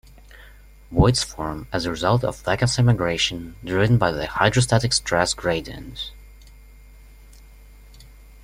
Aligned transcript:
Voids 0.89 1.21
form 1.21 1.67
as 1.71 1.87
result 1.87 2.23
of 2.23 2.41
vacancy 2.41 2.81
migration 2.81 3.55
driven 3.63 3.99
by 3.99 4.11
the 4.11 4.25
hydrostatic 4.25 4.93
stress 4.93 5.35
gradient. 5.35 6.11